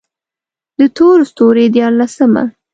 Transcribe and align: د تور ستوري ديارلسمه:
د 0.77 0.79
تور 0.95 1.17
ستوري 1.29 1.65
ديارلسمه: 1.75 2.43